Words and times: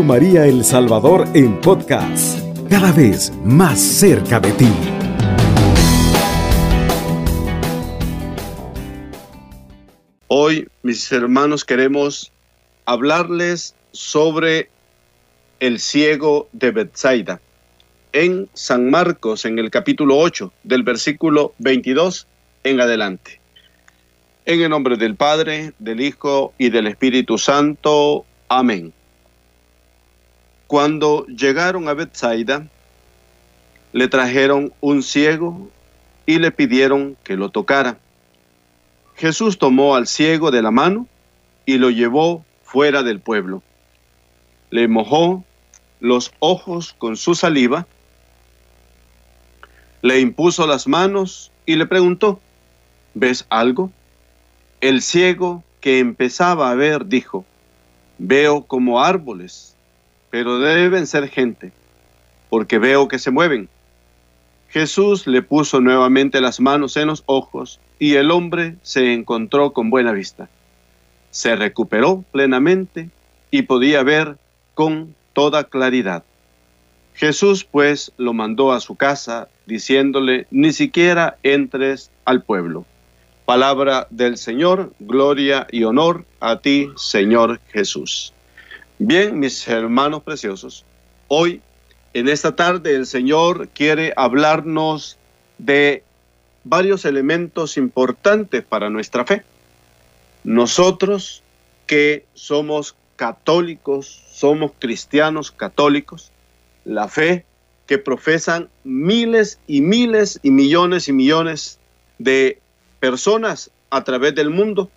María 0.00 0.46
El 0.46 0.64
Salvador 0.64 1.28
en 1.34 1.60
podcast, 1.60 2.40
cada 2.70 2.92
vez 2.92 3.30
más 3.44 3.78
cerca 3.78 4.40
de 4.40 4.52
ti. 4.52 4.68
Hoy, 10.28 10.66
mis 10.82 11.12
hermanos, 11.12 11.64
queremos 11.66 12.32
hablarles 12.86 13.74
sobre 13.92 14.70
el 15.60 15.78
ciego 15.78 16.48
de 16.52 16.70
Bethsaida 16.70 17.40
en 18.12 18.48
San 18.54 18.90
Marcos, 18.90 19.44
en 19.44 19.58
el 19.58 19.70
capítulo 19.70 20.18
8, 20.18 20.52
del 20.64 20.82
versículo 20.84 21.52
22 21.58 22.26
en 22.64 22.80
adelante. 22.80 23.40
En 24.46 24.62
el 24.62 24.70
nombre 24.70 24.96
del 24.96 25.16
Padre, 25.16 25.72
del 25.78 26.00
Hijo 26.00 26.54
y 26.56 26.70
del 26.70 26.86
Espíritu 26.86 27.36
Santo. 27.36 28.24
Amén. 28.48 28.92
Cuando 30.72 31.26
llegaron 31.26 31.86
a 31.86 31.92
Bethsaida, 31.92 32.66
le 33.92 34.08
trajeron 34.08 34.72
un 34.80 35.02
ciego 35.02 35.68
y 36.24 36.38
le 36.38 36.50
pidieron 36.50 37.14
que 37.24 37.36
lo 37.36 37.50
tocara. 37.50 37.98
Jesús 39.14 39.58
tomó 39.58 39.96
al 39.96 40.06
ciego 40.06 40.50
de 40.50 40.62
la 40.62 40.70
mano 40.70 41.06
y 41.66 41.76
lo 41.76 41.90
llevó 41.90 42.42
fuera 42.64 43.02
del 43.02 43.20
pueblo. 43.20 43.62
Le 44.70 44.88
mojó 44.88 45.44
los 46.00 46.32
ojos 46.38 46.94
con 46.96 47.18
su 47.18 47.34
saliva, 47.34 47.86
le 50.00 50.20
impuso 50.20 50.66
las 50.66 50.88
manos 50.88 51.52
y 51.66 51.76
le 51.76 51.84
preguntó, 51.84 52.40
¿ves 53.12 53.44
algo? 53.50 53.92
El 54.80 55.02
ciego 55.02 55.62
que 55.82 55.98
empezaba 55.98 56.70
a 56.70 56.74
ver 56.74 57.04
dijo, 57.08 57.44
veo 58.16 58.64
como 58.64 59.02
árboles, 59.02 59.71
pero 60.32 60.58
deben 60.58 61.06
ser 61.06 61.28
gente, 61.28 61.72
porque 62.48 62.78
veo 62.78 63.06
que 63.06 63.18
se 63.18 63.30
mueven. 63.30 63.68
Jesús 64.70 65.26
le 65.26 65.42
puso 65.42 65.82
nuevamente 65.82 66.40
las 66.40 66.58
manos 66.58 66.96
en 66.96 67.08
los 67.08 67.22
ojos 67.26 67.80
y 67.98 68.14
el 68.14 68.30
hombre 68.30 68.76
se 68.80 69.12
encontró 69.12 69.74
con 69.74 69.90
buena 69.90 70.12
vista. 70.12 70.48
Se 71.30 71.54
recuperó 71.54 72.24
plenamente 72.32 73.10
y 73.50 73.62
podía 73.62 74.02
ver 74.04 74.38
con 74.72 75.14
toda 75.34 75.64
claridad. 75.64 76.24
Jesús 77.12 77.64
pues 77.64 78.12
lo 78.16 78.32
mandó 78.32 78.72
a 78.72 78.80
su 78.80 78.96
casa 78.96 79.48
diciéndole, 79.66 80.46
ni 80.50 80.72
siquiera 80.72 81.36
entres 81.42 82.10
al 82.24 82.42
pueblo. 82.42 82.86
Palabra 83.44 84.06
del 84.08 84.38
Señor, 84.38 84.94
gloria 84.98 85.66
y 85.70 85.84
honor 85.84 86.24
a 86.40 86.60
ti, 86.60 86.88
Señor 86.96 87.60
Jesús. 87.70 88.32
Bien, 89.04 89.40
mis 89.40 89.66
hermanos 89.66 90.22
preciosos, 90.22 90.84
hoy, 91.26 91.60
en 92.14 92.28
esta 92.28 92.54
tarde, 92.54 92.94
el 92.94 93.06
Señor 93.06 93.68
quiere 93.70 94.12
hablarnos 94.16 95.18
de 95.58 96.04
varios 96.62 97.04
elementos 97.04 97.76
importantes 97.76 98.62
para 98.62 98.90
nuestra 98.90 99.24
fe. 99.26 99.42
Nosotros 100.44 101.42
que 101.88 102.26
somos 102.34 102.94
católicos, 103.16 104.22
somos 104.30 104.70
cristianos 104.78 105.50
católicos, 105.50 106.30
la 106.84 107.08
fe 107.08 107.44
que 107.88 107.98
profesan 107.98 108.68
miles 108.84 109.58
y 109.66 109.80
miles 109.80 110.38
y 110.44 110.52
millones 110.52 111.08
y 111.08 111.12
millones 111.12 111.80
de 112.18 112.60
personas 113.00 113.72
a 113.90 114.04
través 114.04 114.36
del 114.36 114.50
mundo. 114.50 114.92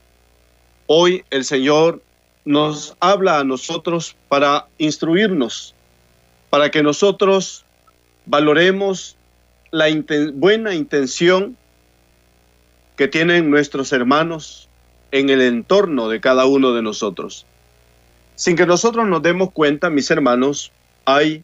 Hoy 0.85 1.25
el 1.31 1.43
Señor 1.43 2.03
nos 2.45 2.95
habla 2.99 3.39
a 3.39 3.43
nosotros 3.43 4.15
para 4.29 4.67
instruirnos, 4.77 5.75
para 6.49 6.71
que 6.71 6.83
nosotros 6.83 7.65
valoremos 8.25 9.17
la 9.71 9.87
buena 10.33 10.73
intención 10.73 11.57
que 12.95 13.07
tienen 13.07 13.49
nuestros 13.49 13.91
hermanos 13.91 14.69
en 15.11 15.29
el 15.29 15.41
entorno 15.41 16.07
de 16.07 16.21
cada 16.21 16.45
uno 16.45 16.73
de 16.73 16.81
nosotros. 16.81 17.45
Sin 18.35 18.55
que 18.55 18.65
nosotros 18.65 19.07
nos 19.07 19.21
demos 19.21 19.51
cuenta, 19.51 19.89
mis 19.89 20.09
hermanos, 20.11 20.71
hay 21.03 21.43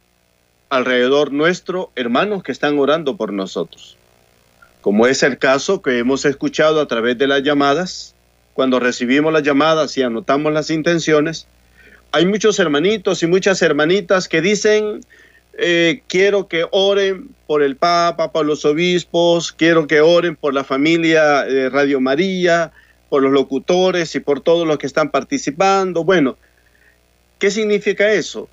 alrededor 0.69 1.33
nuestro 1.33 1.91
hermanos 1.95 2.43
que 2.43 2.51
están 2.51 2.79
orando 2.79 3.17
por 3.17 3.33
nosotros 3.33 3.97
como 4.81 5.05
es 5.05 5.23
el 5.23 5.37
caso 5.37 5.81
que 5.81 5.99
hemos 5.99 6.25
escuchado 6.25 6.81
a 6.81 6.87
través 6.87 7.17
de 7.17 7.27
las 7.27 7.43
llamadas, 7.43 8.15
cuando 8.53 8.79
recibimos 8.79 9.31
las 9.31 9.43
llamadas 9.43 9.97
y 9.97 10.03
anotamos 10.03 10.53
las 10.53 10.69
intenciones, 10.69 11.47
hay 12.11 12.25
muchos 12.25 12.59
hermanitos 12.59 13.23
y 13.23 13.27
muchas 13.27 13.61
hermanitas 13.61 14.27
que 14.27 14.41
dicen, 14.41 15.01
eh, 15.57 16.01
quiero 16.07 16.47
que 16.47 16.65
oren 16.71 17.29
por 17.47 17.63
el 17.63 17.75
Papa, 17.75 18.31
por 18.31 18.45
los 18.45 18.65
obispos, 18.65 19.51
quiero 19.51 19.87
que 19.87 20.01
oren 20.01 20.35
por 20.35 20.53
la 20.53 20.63
familia 20.63 21.43
de 21.43 21.69
Radio 21.69 22.01
María, 22.01 22.71
por 23.09 23.23
los 23.23 23.31
locutores 23.31 24.15
y 24.15 24.19
por 24.19 24.41
todos 24.41 24.67
los 24.67 24.77
que 24.77 24.87
están 24.87 25.11
participando. 25.11 26.03
Bueno, 26.03 26.37
¿qué 27.39 27.51
significa 27.51 28.11
eso? 28.11 28.49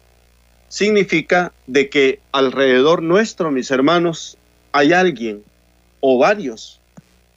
Significa 0.68 1.52
de 1.66 1.88
que 1.88 2.20
alrededor 2.32 3.02
nuestro, 3.02 3.50
mis 3.50 3.70
hermanos, 3.70 4.36
hay 4.72 4.92
alguien 4.92 5.42
o 6.00 6.18
varios 6.18 6.80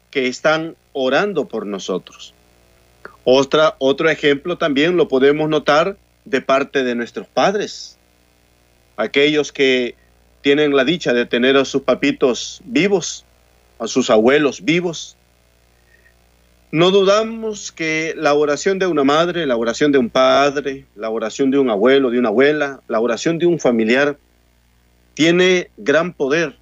que 0.09 0.27
están 0.27 0.75
orando 0.93 1.45
por 1.45 1.65
nosotros. 1.65 2.33
Otra, 3.23 3.75
otro 3.77 4.09
ejemplo 4.09 4.57
también 4.57 4.97
lo 4.97 5.07
podemos 5.07 5.47
notar 5.49 5.97
de 6.25 6.41
parte 6.41 6.83
de 6.83 6.95
nuestros 6.95 7.27
padres, 7.27 7.97
aquellos 8.97 9.51
que 9.51 9.95
tienen 10.41 10.75
la 10.75 10.83
dicha 10.83 11.13
de 11.13 11.25
tener 11.25 11.55
a 11.57 11.65
sus 11.65 11.83
papitos 11.83 12.61
vivos, 12.65 13.25
a 13.79 13.87
sus 13.87 14.09
abuelos 14.09 14.63
vivos. 14.63 15.17
No 16.71 16.89
dudamos 16.89 17.71
que 17.71 18.13
la 18.15 18.33
oración 18.33 18.79
de 18.79 18.87
una 18.87 19.03
madre, 19.03 19.45
la 19.45 19.57
oración 19.57 19.91
de 19.91 19.97
un 19.97 20.09
padre, 20.09 20.85
la 20.95 21.09
oración 21.09 21.51
de 21.51 21.59
un 21.59 21.69
abuelo, 21.69 22.09
de 22.09 22.19
una 22.19 22.29
abuela, 22.29 22.81
la 22.87 22.99
oración 22.99 23.37
de 23.37 23.45
un 23.45 23.59
familiar, 23.59 24.17
tiene 25.13 25.69
gran 25.77 26.13
poder 26.13 26.55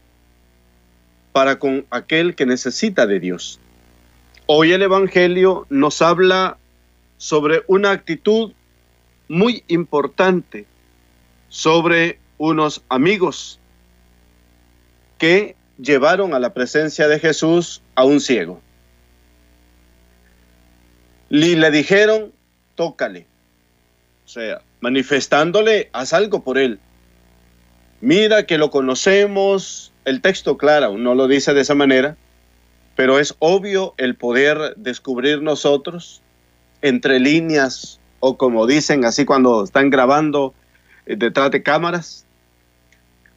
para 1.32 1.60
con 1.60 1.86
aquel 1.92 2.36
que 2.36 2.46
necesita 2.46 3.06
de 3.06 3.20
Dios. 3.20 3.60
Hoy 4.52 4.72
el 4.72 4.82
Evangelio 4.82 5.68
nos 5.70 6.02
habla 6.02 6.58
sobre 7.18 7.62
una 7.68 7.92
actitud 7.92 8.54
muy 9.28 9.64
importante, 9.68 10.66
sobre 11.50 12.18
unos 12.40 12.82
amigos 12.90 13.60
que 15.20 15.56
llevaron 15.78 16.34
a 16.34 16.40
la 16.40 16.56
presencia 16.56 17.08
de 17.08 17.20
Jesús 17.20 17.84
a 17.94 18.06
un 18.06 18.20
ciego. 18.20 18.60
Y 21.30 21.56
le 21.56 21.70
dijeron, 21.70 22.34
tócale. 22.74 23.28
O 24.26 24.30
sea, 24.30 24.64
manifestándole, 24.82 25.92
haz 25.94 26.12
algo 26.12 26.44
por 26.44 26.58
él. 26.58 26.80
Mira 28.02 28.48
que 28.48 28.58
lo 28.58 28.72
conocemos, 28.72 29.94
el 30.06 30.22
texto, 30.22 30.58
claro, 30.58 30.98
no 30.98 31.14
lo 31.14 31.28
dice 31.28 31.54
de 31.54 31.62
esa 31.62 31.76
manera, 31.76 32.18
pero 33.00 33.18
es 33.18 33.34
obvio 33.40 33.94
el 33.96 34.16
poder 34.16 34.74
descubrir 34.76 35.42
nosotros 35.42 36.22
entre 36.82 37.22
líneas 37.22 37.98
o 38.20 38.36
como 38.36 38.68
dicen 38.68 39.06
así 39.06 39.24
cuando 39.24 39.64
están 39.64 39.90
grabando 39.90 40.54
eh, 41.06 41.16
detrás 41.16 41.50
de 41.52 41.64
cámaras, 41.64 42.26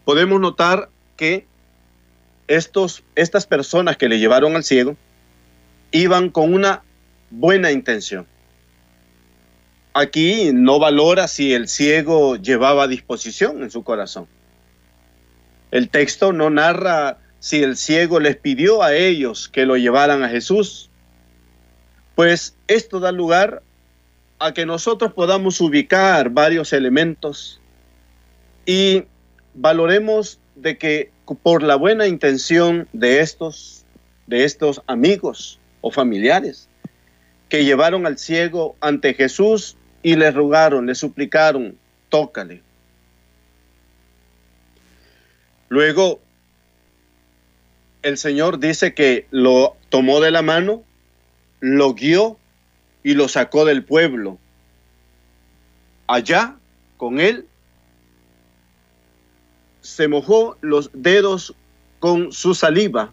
podemos 0.05 0.41
notar 0.41 0.89
que 1.17 1.47
estos, 2.49 3.05
estas 3.15 3.47
personas 3.47 3.97
que 3.97 4.09
le 4.09 4.19
llevaron 4.19 4.56
al 4.56 4.65
ciego 4.65 4.97
iban 5.93 6.31
con 6.31 6.53
una 6.53 6.83
buena 7.31 7.71
intención. 7.71 8.26
Aquí 9.94 10.50
no 10.53 10.81
valora 10.81 11.29
si 11.29 11.55
el 11.55 11.69
ciego 11.69 12.35
llevaba 12.35 12.88
disposición 12.88 13.62
en 13.62 13.70
su 13.70 13.85
corazón. 13.85 14.26
El 15.70 15.88
texto 15.88 16.32
no 16.32 16.50
narra 16.50 17.22
si 17.43 17.65
el 17.65 17.77
ciego 17.77 18.21
les 18.21 18.37
pidió 18.37 18.85
a 18.85 18.94
ellos 18.94 19.49
que 19.49 19.67
lo 19.67 19.77
llevaran 19.77 20.23
a 20.23 20.29
Jesús. 20.29 20.91
Pues 22.15 22.55
esto 22.69 23.00
da 23.00 23.11
lugar 23.11 23.65
a 24.39 24.55
que 24.55 24.65
nosotros 24.65 25.12
podamos 25.12 25.61
ubicar 25.61 26.31
varios 26.31 26.73
elementos 26.73 27.61
y 28.65 29.06
valoremos 29.55 30.39
de 30.55 30.79
que 30.79 31.11
por 31.43 31.65
la 31.65 31.75
buena 31.75 32.06
intención 32.06 32.87
de 32.93 33.19
estos 33.19 33.85
de 34.29 34.45
estos 34.45 34.81
amigos 34.87 35.59
o 35.81 35.91
familiares 35.91 36.69
que 37.49 37.65
llevaron 37.65 38.06
al 38.06 38.19
ciego 38.19 38.77
ante 38.81 39.15
Jesús 39.15 39.77
y 40.05 40.15
le 40.15 40.31
rogaron, 40.31 40.87
le 40.87 40.95
suplicaron, 40.95 41.77
tócale, 42.09 42.62
Luego, 45.69 46.21
el 48.02 48.19
Señor 48.19 48.58
dice 48.58 48.94
que 48.94 49.26
lo 49.31 49.76
tomó 49.88 50.20
de 50.20 50.31
la 50.31 50.43
mano, 50.43 50.82
lo 51.60 51.94
guió 51.94 52.37
y 53.02 53.14
lo 53.14 53.28
sacó 53.28 53.64
del 53.64 53.84
pueblo. 53.84 54.38
Allá, 56.06 56.56
con 56.96 57.20
él, 57.20 57.46
se 59.81 60.08
mojó 60.08 60.56
los 60.60 60.90
dedos 60.93 61.54
con 61.99 62.32
su 62.32 62.54
saliva 62.54 63.12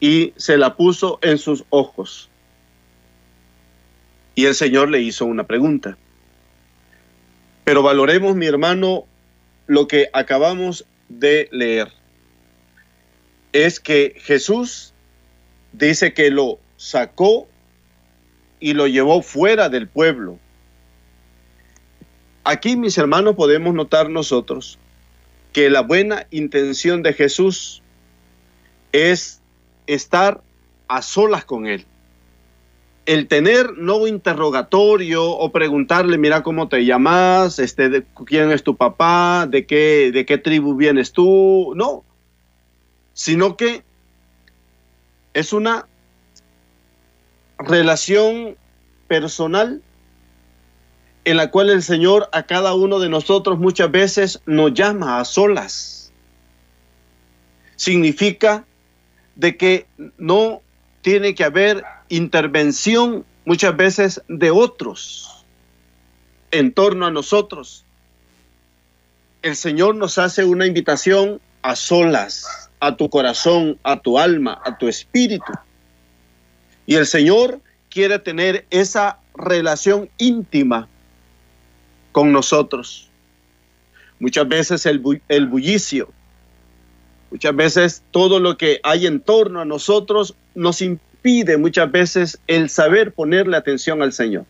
y 0.00 0.32
se 0.36 0.56
la 0.56 0.76
puso 0.76 1.18
en 1.22 1.38
sus 1.38 1.64
ojos. 1.70 2.28
Y 4.34 4.46
el 4.46 4.54
Señor 4.54 4.90
le 4.90 5.00
hizo 5.00 5.24
una 5.24 5.46
pregunta. 5.46 5.96
Pero 7.64 7.82
valoremos, 7.82 8.36
mi 8.36 8.46
hermano, 8.46 9.06
lo 9.66 9.88
que 9.88 10.08
acabamos 10.12 10.86
de 11.08 11.48
leer. 11.52 11.92
Es 13.56 13.80
que 13.80 14.14
Jesús 14.18 14.92
dice 15.72 16.12
que 16.12 16.30
lo 16.30 16.58
sacó 16.76 17.48
y 18.60 18.74
lo 18.74 18.86
llevó 18.86 19.22
fuera 19.22 19.70
del 19.70 19.88
pueblo. 19.88 20.38
Aquí, 22.44 22.76
mis 22.76 22.98
hermanos, 22.98 23.34
podemos 23.34 23.72
notar 23.72 24.10
nosotros 24.10 24.78
que 25.54 25.70
la 25.70 25.80
buena 25.80 26.26
intención 26.30 27.02
de 27.02 27.14
Jesús 27.14 27.82
es 28.92 29.40
estar 29.86 30.42
a 30.86 31.00
solas 31.00 31.46
con 31.46 31.66
Él. 31.66 31.86
El 33.06 33.26
tener 33.26 33.78
no 33.78 34.06
interrogatorio 34.06 35.30
o 35.30 35.50
preguntarle, 35.50 36.18
mira 36.18 36.42
cómo 36.42 36.68
te 36.68 36.84
llamas, 36.84 37.58
este, 37.58 37.88
de, 37.88 38.04
quién 38.26 38.50
es 38.50 38.62
tu 38.62 38.76
papá, 38.76 39.46
de 39.48 39.64
qué, 39.64 40.10
de 40.12 40.26
qué 40.26 40.36
tribu 40.36 40.76
vienes 40.76 41.12
tú, 41.12 41.72
no, 41.74 42.04
sino 43.16 43.56
que 43.56 43.82
es 45.32 45.54
una 45.54 45.88
relación 47.58 48.58
personal 49.08 49.82
en 51.24 51.36
la 51.38 51.50
cual 51.50 51.70
el 51.70 51.82
Señor 51.82 52.28
a 52.32 52.42
cada 52.42 52.74
uno 52.74 52.98
de 52.98 53.08
nosotros 53.08 53.58
muchas 53.58 53.90
veces 53.90 54.42
nos 54.44 54.74
llama 54.74 55.18
a 55.18 55.24
solas. 55.24 56.12
Significa 57.76 58.66
de 59.34 59.56
que 59.56 59.86
no 60.18 60.60
tiene 61.00 61.34
que 61.34 61.44
haber 61.44 61.84
intervención 62.10 63.24
muchas 63.46 63.74
veces 63.74 64.22
de 64.28 64.50
otros 64.50 65.46
en 66.50 66.70
torno 66.70 67.06
a 67.06 67.10
nosotros. 67.10 67.86
El 69.40 69.56
Señor 69.56 69.94
nos 69.94 70.18
hace 70.18 70.44
una 70.44 70.66
invitación 70.66 71.40
a 71.62 71.76
solas, 71.76 72.65
a 72.80 72.96
tu 72.96 73.08
corazón, 73.08 73.78
a 73.82 74.00
tu 74.00 74.18
alma, 74.18 74.60
a 74.64 74.76
tu 74.76 74.88
espíritu. 74.88 75.52
Y 76.86 76.94
el 76.94 77.06
Señor 77.06 77.60
quiere 77.90 78.18
tener 78.18 78.66
esa 78.70 79.18
relación 79.34 80.08
íntima 80.18 80.88
con 82.12 82.32
nosotros. 82.32 83.08
Muchas 84.18 84.48
veces 84.48 84.86
el, 84.86 85.02
el 85.28 85.46
bullicio, 85.46 86.10
muchas 87.30 87.54
veces 87.54 88.02
todo 88.10 88.40
lo 88.40 88.56
que 88.56 88.80
hay 88.82 89.06
en 89.06 89.20
torno 89.20 89.60
a 89.60 89.64
nosotros 89.64 90.34
nos 90.54 90.80
impide 90.80 91.56
muchas 91.56 91.90
veces 91.90 92.38
el 92.46 92.70
saber 92.70 93.12
ponerle 93.12 93.56
atención 93.56 94.02
al 94.02 94.12
Señor. 94.12 94.44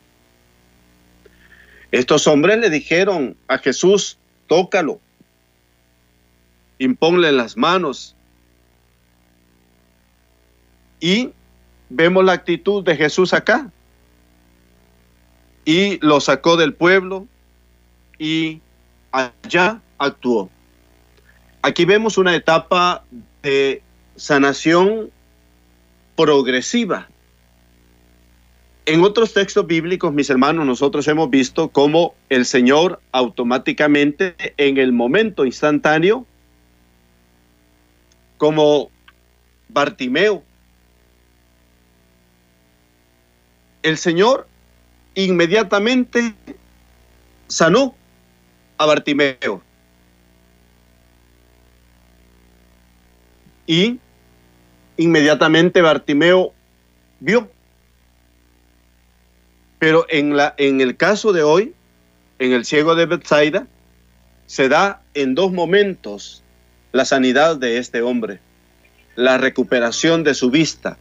Estos 1.91 2.27
hombres 2.27 2.59
le 2.59 2.69
dijeron 2.69 3.37
a 3.49 3.59
Jesús, 3.59 4.19
tócalo, 4.47 5.01
imponle 6.79 7.33
las 7.33 7.57
manos. 7.57 8.16
Y 11.01 11.33
vemos 11.89 12.25
la 12.25 12.33
actitud 12.33 12.85
de 12.85 12.97
Jesús 12.97 13.33
acá. 13.33 13.71
Y 15.65 15.99
lo 16.05 16.21
sacó 16.21 16.57
del 16.57 16.75
pueblo, 16.75 17.27
y 18.19 18.61
allá 19.11 19.81
actuó. 19.99 20.51
Aquí 21.63 21.85
vemos 21.85 22.19
una 22.19 22.35
etapa 22.35 23.05
de 23.43 23.83
sanación 24.15 25.11
progresiva. 26.15 27.09
En 28.87 29.03
otros 29.03 29.35
textos 29.35 29.67
bíblicos, 29.67 30.13
mis 30.13 30.31
hermanos, 30.31 30.65
nosotros 30.65 31.09
hemos 31.09 31.29
visto 31.29 31.69
cómo 31.71 32.15
el 32.29 32.47
Señor 32.47 33.01
automáticamente, 33.11 34.37
en 34.57 34.79
el 34.79 34.93
momento 34.93 35.45
instantáneo, 35.45 36.25
como 38.39 38.91
Bartimeo, 39.69 40.45
el 43.87 43.99
Señor 43.99 44.49
inmediatamente 45.15 46.35
sanó 47.47 47.95
a 48.79 48.85
Bartimeo. 48.85 49.63
Y 53.65 54.01
inmediatamente 54.97 55.83
Bartimeo 55.83 56.53
vio. 57.21 57.49
Pero 59.79 60.05
en, 60.09 60.37
la, 60.37 60.57
en 60.59 60.81
el 60.81 60.97
caso 60.97 61.33
de 61.33 61.45
hoy, 61.45 61.73
en 62.41 62.53
el 62.53 62.65
ciego 62.65 62.97
de 62.97 63.07
Bethsaida, 63.07 63.69
se 64.47 64.69
da 64.69 65.01
en 65.15 65.37
dos 65.37 65.53
momentos 65.53 66.43
la 66.91 67.05
sanidad 67.05 67.57
de 67.57 67.79
este 67.79 68.03
hombre, 68.03 68.41
la 69.15 69.39
recuperación 69.39 70.25
de 70.25 70.35
su 70.35 70.51
vista, 70.51 70.99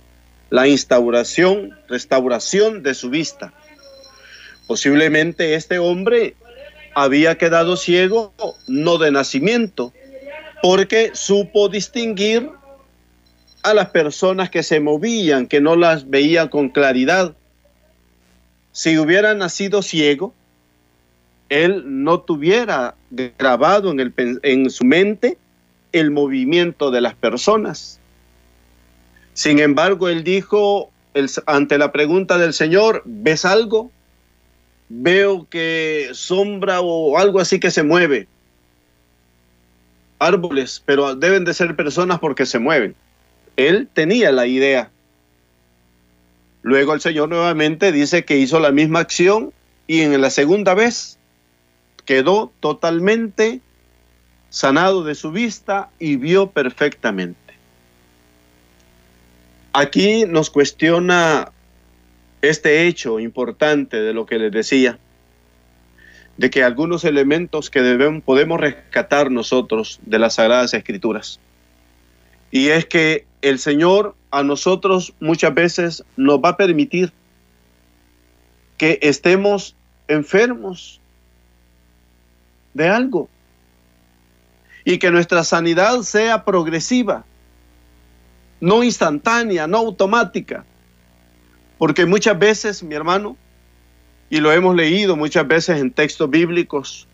la 0.50 0.68
instauración, 0.68 1.78
restauración 1.88 2.84
de 2.84 2.94
su 2.94 3.10
vista. 3.10 3.54
Posiblemente 4.68 5.56
este 5.56 5.80
hombre 5.80 6.36
había 6.96 7.38
quedado 7.38 7.78
ciego 7.78 8.34
no 8.68 8.98
de 8.98 9.12
nacimiento, 9.12 9.94
porque 10.62 11.12
supo 11.14 11.70
distinguir 11.70 12.50
a 13.64 13.74
las 13.74 13.90
personas 13.90 14.50
que 14.50 14.64
se 14.64 14.80
movían, 14.80 15.48
que 15.48 15.60
no 15.60 15.76
las 15.76 16.10
veía 16.10 16.50
con 16.50 16.70
claridad. 16.70 17.36
Si 18.72 18.98
hubiera 18.98 19.34
nacido 19.34 19.82
ciego, 19.82 20.34
él 21.50 21.84
no 21.86 22.22
tuviera 22.22 22.96
grabado 23.38 23.92
en, 23.92 24.00
el, 24.00 24.14
en 24.44 24.70
su 24.70 24.86
mente 24.86 25.38
el 25.92 26.12
movimiento 26.12 26.92
de 26.92 27.02
las 27.02 27.16
personas. 27.16 28.00
Sin 29.36 29.60
embargo, 29.60 30.10
él 30.10 30.24
dijo 30.24 30.90
ante 31.46 31.78
la 31.78 31.92
pregunta 31.92 32.40
del 32.40 32.54
Señor, 32.54 33.04
¿ves 33.06 33.46
algo? 33.46 33.92
veo 34.90 35.48
que 35.50 36.10
sombra 36.14 36.82
o 36.82 37.18
algo 37.18 37.40
así 37.40 37.60
que 37.60 37.72
se 37.72 37.84
mueve. 37.84 38.28
Árboles, 40.20 40.82
pero 40.86 41.16
deben 41.16 41.46
de 41.46 41.54
ser 41.54 41.76
personas 41.76 42.20
porque 42.20 42.46
se 42.46 42.60
mueven. 42.60 42.96
Él 43.58 43.88
tenía 43.94 44.32
la 44.32 44.48
idea. 44.48 44.92
Luego 46.62 46.94
el 46.94 47.02
Señor 47.02 47.30
nuevamente 47.30 47.92
dice 47.92 48.26
que 48.26 48.38
hizo 48.38 48.60
la 48.60 48.72
misma 48.72 49.00
acción 49.00 49.54
y 49.88 50.02
en 50.02 50.20
la 50.20 50.30
segunda 50.30 50.74
vez 50.74 51.20
quedó 52.06 52.52
totalmente 52.60 53.62
sanado 54.50 55.04
de 55.04 55.16
su 55.16 55.32
vista 55.32 55.90
y 56.00 56.16
vio 56.16 56.48
perfectamente. 56.48 57.45
Aquí 59.78 60.24
nos 60.26 60.50
cuestiona 60.50 61.52
este 62.42 62.88
hecho 62.88 63.20
importante 63.20 63.98
de 64.02 64.14
lo 64.14 64.26
que 64.26 64.40
les 64.40 64.50
decía, 64.50 65.00
de 66.38 66.50
que 66.50 66.64
algunos 66.64 67.04
elementos 67.04 67.70
que 67.70 67.82
debemos, 67.82 68.24
podemos 68.24 68.58
rescatar 68.58 69.30
nosotros 69.32 70.00
de 70.06 70.18
las 70.18 70.36
Sagradas 70.36 70.74
Escrituras. 70.74 71.42
Y 72.52 72.70
es 72.70 72.86
que 72.86 73.26
el 73.42 73.60
Señor 73.60 74.16
a 74.32 74.44
nosotros 74.44 75.14
muchas 75.20 75.54
veces 75.54 76.06
nos 76.16 76.40
va 76.40 76.52
a 76.52 76.58
permitir 76.58 77.12
que 78.78 78.98
estemos 79.02 79.76
enfermos 80.08 81.02
de 82.74 82.88
algo 82.88 83.28
y 84.86 85.00
que 85.00 85.12
nuestra 85.12 85.44
sanidad 85.44 86.00
sea 86.04 86.46
progresiva, 86.46 87.26
no 88.60 88.84
instantánea, 88.84 89.68
no 89.68 89.78
automática 89.78 90.66
porque 91.78 92.06
muchas 92.06 92.38
veces, 92.40 92.84
mi 92.84 92.96
hermano, 92.96 93.38
y 94.30 94.40
lo 94.40 94.52
hemos 94.52 94.76
leído 94.76 95.16
muchas 95.16 95.48
veces 95.48 95.80
en 95.80 95.92
textos 95.92 96.30
bíblicos, 96.30 97.08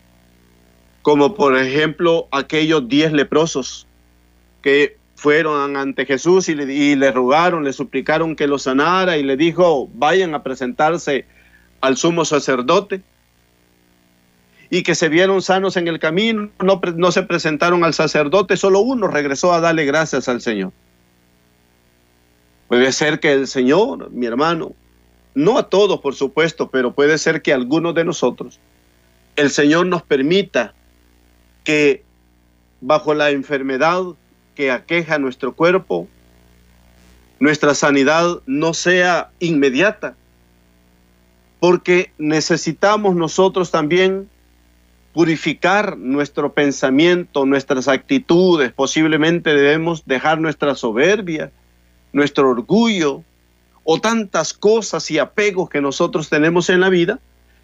como 1.02 1.34
por 1.34 1.58
ejemplo 1.58 2.28
aquellos 2.30 2.88
diez 2.88 3.12
leprosos 3.12 3.86
que 4.62 4.96
fueron 5.16 5.76
ante 5.76 6.06
Jesús 6.06 6.48
y 6.48 6.54
le, 6.54 7.12
rogaron, 7.12 7.64
le 7.64 7.72
suplicaron 7.72 8.36
que 8.36 8.46
lo 8.46 8.58
sanara 8.58 9.18
y 9.18 9.22
le 9.22 9.36
dijo, 9.36 9.88
vayan 9.94 10.34
a 10.34 10.42
presentarse 10.42 11.26
al 11.80 11.96
sumo 11.96 12.24
sacerdote 12.24 13.02
y 14.70 14.84
que 14.84 14.94
se 14.94 15.08
vieron 15.08 15.42
sanos 15.42 15.76
en 15.76 15.86
el 15.86 15.98
camino, 15.98 16.50
no, 16.60 16.80
no 16.96 17.12
se 17.12 17.22
presentaron 17.24 17.84
al 17.84 17.94
sacerdote, 17.94 18.56
solo 18.56 18.80
uno 18.80 19.06
regresó 19.06 19.52
a 19.52 19.60
darle 19.60 19.84
gracias 19.84 20.28
al 20.28 20.40
Señor. 20.40 20.72
Puede 22.72 22.90
ser 22.92 23.20
que 23.20 23.30
el 23.32 23.48
Señor, 23.48 24.10
mi 24.12 24.24
hermano, 24.24 24.72
no 25.34 25.58
a 25.58 25.68
todos 25.68 26.00
por 26.00 26.14
supuesto, 26.14 26.70
pero 26.70 26.94
puede 26.94 27.18
ser 27.18 27.42
que 27.42 27.52
algunos 27.52 27.94
de 27.94 28.02
nosotros, 28.02 28.60
el 29.36 29.50
Señor 29.50 29.84
nos 29.84 30.02
permita 30.02 30.72
que 31.64 32.02
bajo 32.80 33.12
la 33.12 33.28
enfermedad 33.28 34.02
que 34.54 34.70
aqueja 34.70 35.18
nuestro 35.18 35.54
cuerpo, 35.54 36.08
nuestra 37.40 37.74
sanidad 37.74 38.40
no 38.46 38.72
sea 38.72 39.32
inmediata, 39.38 40.16
porque 41.60 42.10
necesitamos 42.16 43.14
nosotros 43.14 43.70
también 43.70 44.30
purificar 45.12 45.98
nuestro 45.98 46.54
pensamiento, 46.54 47.44
nuestras 47.44 47.86
actitudes, 47.86 48.72
posiblemente 48.72 49.52
debemos 49.52 50.06
dejar 50.06 50.40
nuestra 50.40 50.74
soberbia, 50.74 51.52
nuestro 52.12 52.50
orgullo 52.50 53.22
o 53.84 54.00
tantas 54.00 54.52
cosas 54.52 55.10
y 55.10 55.18
apegos 55.18 55.68
que 55.68 55.80
nosotros 55.80 56.28
tenemos 56.28 56.70
en 56.70 56.80
la 56.80 56.88
vida 56.88 57.18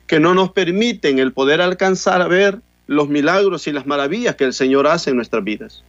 que 0.06 0.18
no 0.18 0.34
nos 0.34 0.52
permiten 0.52 1.18
el 1.18 1.32
poder 1.32 1.60
alcanzar 1.60 2.22
a 2.22 2.28
ver 2.28 2.60
los 2.86 3.08
milagros 3.08 3.66
y 3.66 3.72
las 3.72 3.86
maravillas 3.86 4.36
que 4.36 4.44
el 4.44 4.54
Señor 4.54 4.86
hace 4.86 5.10
en 5.10 5.16
nuestras 5.16 5.44
vidas. 5.44 5.84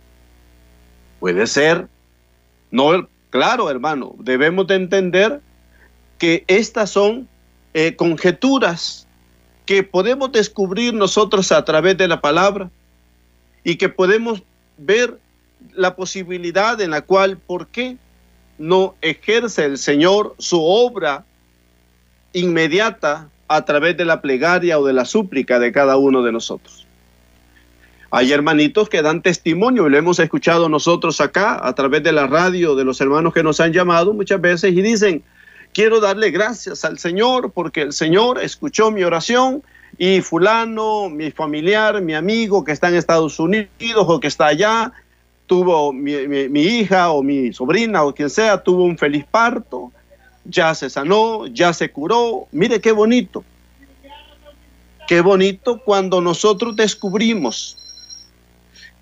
Puede 1.22 1.48
ser, 1.48 1.88
no, 2.70 3.08
claro 3.30 3.70
hermano, 3.70 4.16
debemos 4.20 4.68
de 4.68 4.76
entender 4.76 5.40
que 6.18 6.44
estas 6.48 6.92
son 6.92 7.30
eh, 7.74 7.96
conjeturas 7.96 9.08
que 9.66 9.84
podemos 9.84 10.32
descubrir 10.32 10.94
nosotros 10.94 11.52
a 11.54 11.64
través 11.64 11.98
de 11.98 12.08
la 12.08 12.20
palabra 12.20 12.70
y 13.64 13.78
que 13.78 13.88
podemos 13.88 14.44
ver 14.78 15.18
la 15.74 15.96
posibilidad 15.96 16.80
en 16.82 16.92
la 16.92 17.02
cual, 17.02 17.38
¿por 17.38 17.68
qué 17.68 17.98
no 18.60 18.96
ejerce 19.02 19.66
el 19.66 19.78
Señor 19.78 20.36
su 20.38 20.64
obra 20.64 21.26
inmediata 22.34 23.30
a 23.48 23.66
través 23.66 23.98
de 23.98 24.06
la 24.06 24.22
plegaria 24.22 24.78
o 24.78 24.86
de 24.86 24.94
la 24.94 25.06
súplica 25.06 25.58
de 25.58 25.72
cada 25.72 25.98
uno 25.98 26.22
de 26.22 26.32
nosotros? 26.32 26.86
Hay 28.12 28.32
hermanitos 28.32 28.90
que 28.90 29.02
dan 29.02 29.22
testimonio 29.22 29.88
y 29.88 29.90
lo 29.92 29.98
hemos 29.98 30.20
escuchado 30.20 30.68
nosotros 30.68 31.22
acá 31.22 31.60
a 31.62 31.74
través 31.74 32.04
de 32.04 32.12
la 32.12 32.28
radio 32.28 32.76
de 32.76 32.84
los 32.84 33.00
hermanos 33.02 33.34
que 33.34 33.44
nos 33.44 33.60
han 33.60 33.72
llamado 33.72 34.14
muchas 34.14 34.42
veces 34.42 34.74
y 34.74 34.82
dicen, 34.82 35.24
quiero 35.74 36.00
darle 36.00 36.32
gracias 36.32 36.84
al 36.86 36.98
Señor 36.98 37.52
porque 37.52 37.82
el 37.82 37.94
Señor 37.94 38.40
escuchó 38.40 38.90
mi 38.90 39.04
oración 39.04 39.64
y 39.98 40.22
fulano, 40.22 41.10
mi 41.10 41.30
familiar, 41.32 42.02
mi 42.02 42.16
amigo 42.16 42.64
que 42.64 42.72
está 42.72 42.90
en 42.90 42.96
Estados 42.96 43.40
Unidos 43.40 43.70
o 43.96 44.20
que 44.20 44.28
está 44.28 44.48
allá, 44.48 44.92
tuvo 45.50 45.92
mi, 45.92 46.62
hija 46.62 47.10
o 47.10 47.24
mi 47.24 47.52
sobrina 47.52 48.04
o 48.04 48.14
quien 48.14 48.30
sea, 48.30 48.62
tuvo 48.62 48.84
un 48.84 49.00
feliz 49.00 49.26
parto, 49.26 49.92
ya 50.46 50.76
se 50.76 50.92
sanó, 50.92 51.48
ya 51.48 51.74
se 51.74 51.92
curó. 51.92 52.48
Mire 52.52 52.80
qué 52.80 52.92
bonito. 52.92 53.44
Qué 55.08 55.22
bonito 55.22 55.82
cuando 55.84 56.22
nosotros 56.22 56.76
descubrimos 56.76 57.76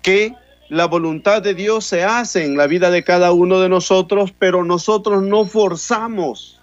que 0.00 0.32
la 0.70 0.86
voluntad 0.86 1.42
de 1.42 1.52
Dios 1.52 1.84
se 1.84 2.02
hace 2.02 2.46
en 2.46 2.56
la 2.56 2.66
vida 2.66 2.90
de 2.90 3.04
cada 3.04 3.30
uno 3.32 3.60
de 3.60 3.68
nosotros, 3.68 4.32
pero 4.38 4.64
nosotros 4.64 5.22
no 5.22 5.44
forzamos 5.44 6.58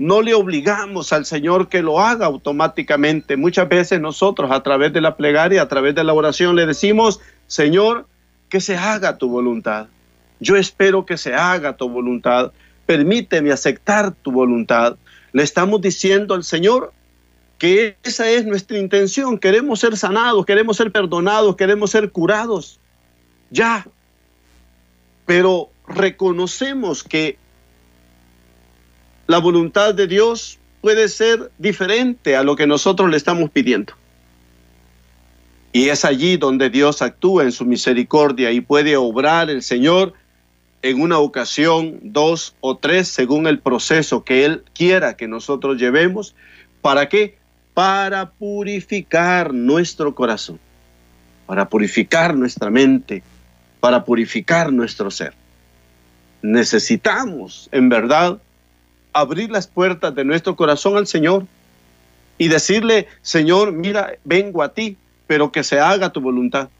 no 0.00 0.22
le 0.22 0.32
obligamos 0.32 1.12
al 1.12 1.26
Señor 1.26 1.68
que 1.68 1.82
lo 1.82 2.00
haga 2.00 2.24
automáticamente. 2.24 3.36
Muchas 3.36 3.68
veces 3.68 4.00
nosotros 4.00 4.50
a 4.50 4.62
través 4.62 4.94
de 4.94 5.02
la 5.02 5.14
plegaria, 5.14 5.60
a 5.60 5.68
través 5.68 5.94
de 5.94 6.02
la 6.04 6.14
oración, 6.14 6.56
le 6.56 6.64
decimos, 6.64 7.20
Señor, 7.48 8.06
que 8.50 8.60
se 8.60 8.76
haga 8.76 9.16
tu 9.16 9.28
voluntad. 9.30 9.86
Yo 10.40 10.56
espero 10.56 11.06
que 11.06 11.16
se 11.16 11.34
haga 11.34 11.76
tu 11.76 11.88
voluntad. 11.88 12.52
Permíteme 12.84 13.52
aceptar 13.52 14.12
tu 14.12 14.32
voluntad. 14.32 14.96
Le 15.32 15.42
estamos 15.42 15.80
diciendo 15.80 16.34
al 16.34 16.44
Señor 16.44 16.92
que 17.58 17.96
esa 18.02 18.28
es 18.28 18.44
nuestra 18.44 18.78
intención. 18.78 19.38
Queremos 19.38 19.80
ser 19.80 19.96
sanados, 19.96 20.44
queremos 20.44 20.76
ser 20.76 20.90
perdonados, 20.90 21.56
queremos 21.56 21.90
ser 21.90 22.10
curados. 22.10 22.80
Ya. 23.50 23.86
Pero 25.26 25.70
reconocemos 25.86 27.04
que 27.04 27.38
la 29.26 29.38
voluntad 29.38 29.94
de 29.94 30.08
Dios 30.08 30.58
puede 30.80 31.08
ser 31.08 31.52
diferente 31.58 32.34
a 32.34 32.42
lo 32.42 32.56
que 32.56 32.66
nosotros 32.66 33.10
le 33.10 33.16
estamos 33.16 33.50
pidiendo. 33.50 33.92
Y 35.72 35.88
es 35.88 36.04
allí 36.04 36.36
donde 36.36 36.68
Dios 36.68 37.00
actúa 37.00 37.44
en 37.44 37.52
su 37.52 37.64
misericordia 37.64 38.50
y 38.50 38.60
puede 38.60 38.96
obrar 38.96 39.50
el 39.50 39.62
Señor 39.62 40.14
en 40.82 41.00
una 41.00 41.18
ocasión, 41.18 42.00
dos 42.02 42.54
o 42.60 42.76
tres, 42.76 43.08
según 43.08 43.46
el 43.46 43.60
proceso 43.60 44.24
que 44.24 44.44
Él 44.44 44.64
quiera 44.74 45.16
que 45.16 45.28
nosotros 45.28 45.78
llevemos. 45.78 46.34
¿Para 46.80 47.08
qué? 47.08 47.38
Para 47.74 48.30
purificar 48.30 49.52
nuestro 49.52 50.14
corazón, 50.14 50.58
para 51.46 51.68
purificar 51.68 52.34
nuestra 52.34 52.70
mente, 52.70 53.22
para 53.78 54.04
purificar 54.04 54.72
nuestro 54.72 55.10
ser. 55.10 55.34
Necesitamos, 56.42 57.68
en 57.70 57.88
verdad, 57.90 58.38
abrir 59.12 59.50
las 59.50 59.66
puertas 59.66 60.14
de 60.14 60.24
nuestro 60.24 60.56
corazón 60.56 60.96
al 60.96 61.06
Señor 61.06 61.46
y 62.38 62.48
decirle, 62.48 63.06
Señor, 63.20 63.72
mira, 63.72 64.14
vengo 64.24 64.62
a 64.62 64.72
ti, 64.72 64.96
pero 65.30 65.52
que 65.52 65.62
se 65.62 65.78
haga 65.78 66.10
tu 66.10 66.20
voluntad. 66.20 66.70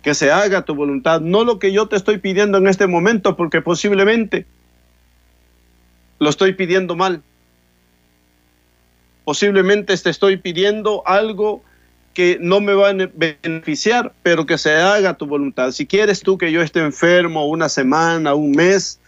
Que 0.00 0.14
se 0.14 0.30
haga 0.30 0.62
tu 0.62 0.76
voluntad, 0.76 1.20
no 1.20 1.42
lo 1.42 1.58
que 1.58 1.72
yo 1.72 1.88
te 1.88 1.96
estoy 1.96 2.18
pidiendo 2.18 2.56
en 2.58 2.68
este 2.68 2.86
momento, 2.86 3.36
porque 3.36 3.60
posiblemente 3.60 4.46
lo 6.20 6.30
estoy 6.30 6.52
pidiendo 6.52 6.94
mal. 6.94 7.20
Posiblemente 9.24 9.96
te 9.96 10.08
estoy 10.08 10.36
pidiendo 10.36 11.02
algo 11.04 11.64
que 12.14 12.38
no 12.40 12.60
me 12.60 12.74
va 12.74 12.90
a 12.90 12.94
beneficiar, 12.94 14.12
pero 14.22 14.46
que 14.46 14.56
se 14.56 14.76
haga 14.76 15.14
tu 15.14 15.26
voluntad. 15.26 15.72
Si 15.72 15.84
quieres 15.84 16.20
tú 16.20 16.38
que 16.38 16.52
yo 16.52 16.62
esté 16.62 16.78
enfermo 16.78 17.48
una 17.48 17.68
semana, 17.68 18.34
un 18.34 18.52
mes, 18.52 19.00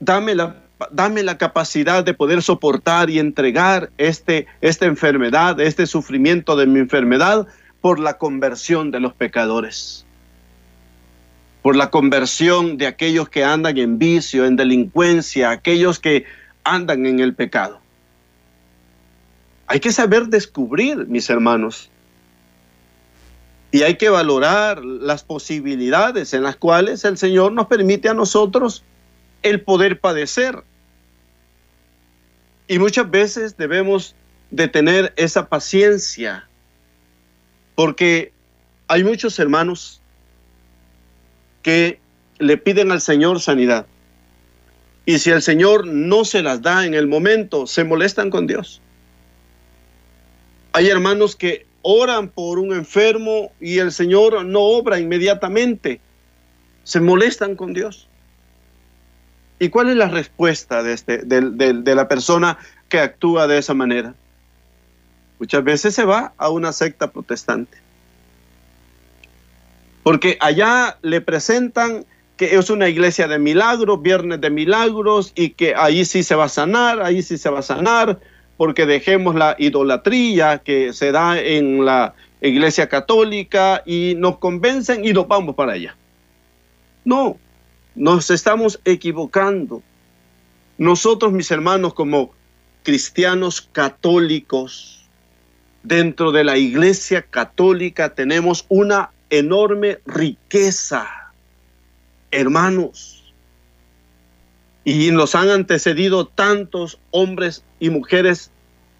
dame 0.00 0.34
la 0.34 0.56
dame 0.90 1.22
la 1.22 1.38
capacidad 1.38 2.04
de 2.04 2.14
poder 2.14 2.42
soportar 2.42 3.08
y 3.10 3.18
entregar 3.18 3.90
este, 3.98 4.46
esta 4.60 4.86
enfermedad, 4.86 5.58
este 5.60 5.86
sufrimiento 5.86 6.56
de 6.56 6.66
mi 6.66 6.80
enfermedad 6.80 7.46
por 7.80 7.98
la 7.98 8.18
conversión 8.18 8.90
de 8.90 9.00
los 9.00 9.14
pecadores, 9.14 10.04
por 11.62 11.76
la 11.76 11.90
conversión 11.90 12.76
de 12.76 12.86
aquellos 12.86 13.28
que 13.28 13.44
andan 13.44 13.78
en 13.78 13.98
vicio, 13.98 14.44
en 14.44 14.56
delincuencia, 14.56 15.50
aquellos 15.50 15.98
que 15.98 16.24
andan 16.64 17.06
en 17.06 17.20
el 17.20 17.34
pecado. 17.34 17.80
Hay 19.68 19.80
que 19.80 19.92
saber 19.92 20.26
descubrir, 20.26 21.06
mis 21.08 21.28
hermanos, 21.30 21.90
y 23.72 23.82
hay 23.82 23.96
que 23.96 24.08
valorar 24.08 24.84
las 24.84 25.24
posibilidades 25.24 26.32
en 26.34 26.42
las 26.42 26.56
cuales 26.56 27.04
el 27.04 27.18
Señor 27.18 27.52
nos 27.52 27.66
permite 27.66 28.08
a 28.08 28.14
nosotros 28.14 28.84
el 29.42 29.60
poder 29.60 30.00
padecer. 30.00 30.62
Y 32.68 32.78
muchas 32.78 33.10
veces 33.10 33.56
debemos 33.56 34.14
de 34.50 34.68
tener 34.68 35.12
esa 35.16 35.48
paciencia, 35.48 36.48
porque 37.74 38.32
hay 38.88 39.04
muchos 39.04 39.38
hermanos 39.38 40.00
que 41.62 42.00
le 42.38 42.56
piden 42.56 42.92
al 42.92 43.00
Señor 43.00 43.40
sanidad. 43.40 43.86
Y 45.04 45.18
si 45.18 45.30
el 45.30 45.42
Señor 45.42 45.86
no 45.86 46.24
se 46.24 46.42
las 46.42 46.62
da 46.62 46.84
en 46.84 46.94
el 46.94 47.06
momento, 47.06 47.66
se 47.66 47.84
molestan 47.84 48.30
con 48.30 48.46
Dios. 48.46 48.82
Hay 50.72 50.88
hermanos 50.88 51.36
que 51.36 51.66
oran 51.82 52.28
por 52.28 52.58
un 52.58 52.72
enfermo 52.72 53.52
y 53.60 53.78
el 53.78 53.92
Señor 53.92 54.44
no 54.44 54.60
obra 54.60 54.98
inmediatamente. 54.98 56.00
Se 56.82 57.00
molestan 57.00 57.54
con 57.54 57.72
Dios. 57.72 58.08
¿Y 59.58 59.70
cuál 59.70 59.88
es 59.88 59.96
la 59.96 60.08
respuesta 60.08 60.82
de, 60.82 60.92
este, 60.92 61.18
de, 61.18 61.94
la 61.94 62.08
persona 62.08 62.58
que 62.88 63.00
actúa 63.00 63.46
de 63.46 63.58
esa 63.58 63.74
manera? 63.74 64.14
Muchas 65.38 65.64
veces 65.64 65.94
se 65.94 66.04
va 66.04 66.34
a 66.36 66.50
una 66.50 66.72
secta 66.72 67.10
protestante. 67.10 67.78
Porque 70.02 70.36
allá 70.40 70.98
le 71.02 71.20
presentan 71.20 72.04
que 72.36 72.56
es 72.56 72.68
una 72.68 72.88
iglesia 72.88 73.28
de 73.28 73.38
milagros, 73.38 74.02
viernes 74.02 74.40
de 74.42 74.50
milagros, 74.50 75.32
y 75.34 75.50
que 75.50 75.74
ahí 75.74 76.04
sí 76.04 76.22
se 76.22 76.34
va 76.34 76.44
a 76.44 76.50
sanar, 76.50 77.00
ahí 77.00 77.22
sí 77.22 77.38
se 77.38 77.48
va 77.48 77.60
a 77.60 77.62
sanar, 77.62 78.20
porque 78.58 78.84
dejemos 78.84 79.34
la 79.34 79.56
idolatría 79.58 80.58
que 80.58 80.92
se 80.92 81.12
da 81.12 81.40
en 81.40 81.84
la 81.84 82.14
iglesia 82.42 82.88
católica 82.88 83.82
y 83.86 84.14
nos 84.18 84.36
convencen 84.36 85.04
y 85.04 85.14
nos 85.14 85.26
vamos 85.26 85.54
para 85.54 85.72
allá. 85.72 85.96
No, 87.04 87.38
nos 87.96 88.30
estamos 88.30 88.78
equivocando. 88.84 89.82
Nosotros, 90.78 91.32
mis 91.32 91.50
hermanos, 91.50 91.94
como 91.94 92.32
cristianos 92.82 93.60
católicos, 93.60 94.96
dentro 95.82 96.30
de 96.30 96.44
la 96.44 96.58
iglesia 96.58 97.22
católica 97.22 98.14
tenemos 98.14 98.66
una 98.68 99.10
enorme 99.30 99.98
riqueza, 100.04 101.32
hermanos. 102.30 103.34
Y 104.84 105.10
nos 105.10 105.34
han 105.34 105.48
antecedido 105.48 106.26
tantos 106.26 107.00
hombres 107.10 107.64
y 107.80 107.90
mujeres 107.90 108.50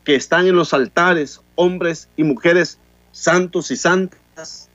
que 0.04 0.14
están 0.14 0.46
en 0.46 0.56
los 0.56 0.72
altares, 0.72 1.40
hombres 1.54 2.08
y 2.16 2.24
mujeres 2.24 2.78
santos 3.12 3.70
y 3.70 3.76
santas, 3.76 4.68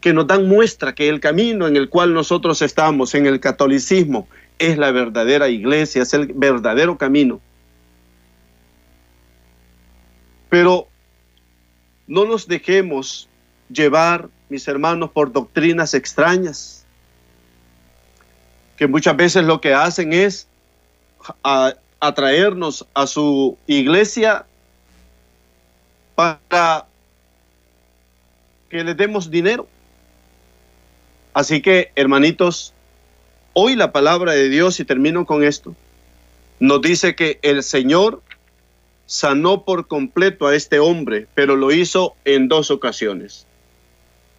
que 0.00 0.12
nos 0.12 0.26
dan 0.26 0.46
muestra 0.46 0.94
que 0.94 1.08
el 1.08 1.20
camino 1.20 1.66
en 1.66 1.76
el 1.76 1.88
cual 1.88 2.14
nosotros 2.14 2.62
estamos, 2.62 3.14
en 3.14 3.26
el 3.26 3.40
catolicismo, 3.40 4.28
es 4.58 4.78
la 4.78 4.90
verdadera 4.90 5.48
iglesia, 5.48 6.02
es 6.02 6.14
el 6.14 6.32
verdadero 6.34 6.96
camino. 6.98 7.40
Pero 10.48 10.88
no 12.06 12.24
nos 12.24 12.46
dejemos 12.46 13.28
llevar, 13.68 14.28
mis 14.48 14.66
hermanos, 14.66 15.10
por 15.10 15.32
doctrinas 15.32 15.94
extrañas, 15.94 16.84
que 18.76 18.86
muchas 18.86 19.16
veces 19.16 19.44
lo 19.44 19.60
que 19.60 19.74
hacen 19.74 20.12
es 20.12 20.46
atraernos 22.00 22.86
a 22.94 23.06
su 23.06 23.58
iglesia 23.66 24.46
para 26.14 26.86
que 28.70 28.84
le 28.84 28.94
demos 28.94 29.30
dinero. 29.30 29.66
Así 31.32 31.62
que, 31.62 31.92
hermanitos, 31.94 32.74
hoy 33.52 33.76
la 33.76 33.92
palabra 33.92 34.32
de 34.32 34.48
Dios, 34.48 34.80
y 34.80 34.84
termino 34.84 35.26
con 35.26 35.42
esto, 35.42 35.74
nos 36.60 36.80
dice 36.80 37.14
que 37.14 37.38
el 37.42 37.62
Señor 37.62 38.22
sanó 39.06 39.64
por 39.64 39.86
completo 39.86 40.46
a 40.46 40.54
este 40.54 40.78
hombre, 40.80 41.26
pero 41.34 41.56
lo 41.56 41.72
hizo 41.72 42.14
en 42.24 42.48
dos 42.48 42.70
ocasiones. 42.70 43.46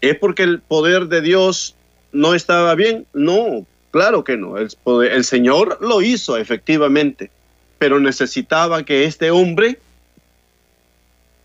¿Es 0.02 0.16
porque 0.18 0.44
el 0.44 0.62
poder 0.62 1.08
de 1.08 1.22
Dios 1.22 1.76
no 2.12 2.36
estaba 2.36 2.76
bien? 2.76 3.06
No, 3.14 3.66
claro 3.92 4.24
que 4.24 4.38
no. 4.38 4.56
El, 4.58 5.24
Señor 5.24 5.78
lo 5.82 6.02
hizo 6.02 6.38
efectivamente, 6.38 7.32
pero 7.78 8.00
necesitaba 8.00 8.84
que 8.84 9.06
este 9.06 9.32
hombre 9.32 9.80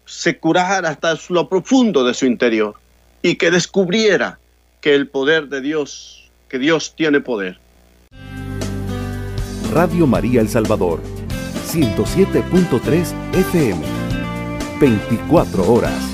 se 0.04 0.38
curara 0.38 0.90
hasta 0.90 1.18
lo 1.30 1.48
profundo 1.48 2.04
de 2.04 2.14
su 2.14 2.26
interior 2.26 2.74
y 3.22 3.36
que 3.36 3.50
descubriera 3.50 4.38
que 4.84 4.94
el 4.94 5.08
poder 5.08 5.48
de 5.48 5.62
Dios, 5.62 6.30
que 6.46 6.58
Dios 6.58 6.94
tiene 6.94 7.22
poder. 7.22 7.58
Radio 9.72 10.06
María 10.06 10.42
El 10.42 10.48
Salvador, 10.50 11.00
107.3 11.68 13.14
FM, 13.32 13.82
24 14.78 15.72
horas. 15.72 16.13